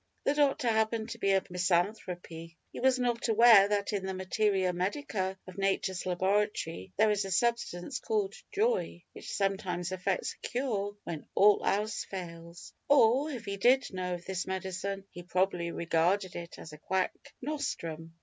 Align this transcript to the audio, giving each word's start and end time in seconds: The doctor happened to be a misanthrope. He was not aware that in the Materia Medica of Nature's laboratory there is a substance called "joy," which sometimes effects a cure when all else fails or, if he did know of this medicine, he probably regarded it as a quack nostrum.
The 0.23 0.33
doctor 0.33 0.67
happened 0.69 1.11
to 1.11 1.19
be 1.19 1.29
a 1.29 1.43
misanthrope. 1.47 2.25
He 2.27 2.55
was 2.73 2.97
not 2.97 3.27
aware 3.27 3.67
that 3.67 3.93
in 3.93 4.03
the 4.03 4.15
Materia 4.15 4.73
Medica 4.73 5.37
of 5.45 5.59
Nature's 5.59 6.07
laboratory 6.07 6.91
there 6.97 7.11
is 7.11 7.23
a 7.23 7.29
substance 7.29 7.99
called 7.99 8.33
"joy," 8.51 9.03
which 9.13 9.31
sometimes 9.31 9.91
effects 9.91 10.33
a 10.43 10.47
cure 10.47 10.95
when 11.03 11.27
all 11.35 11.63
else 11.63 12.03
fails 12.03 12.73
or, 12.89 13.29
if 13.29 13.45
he 13.45 13.57
did 13.57 13.93
know 13.93 14.15
of 14.15 14.25
this 14.25 14.47
medicine, 14.47 15.03
he 15.11 15.21
probably 15.21 15.69
regarded 15.71 16.35
it 16.35 16.57
as 16.57 16.73
a 16.73 16.79
quack 16.79 17.13
nostrum. 17.39 18.15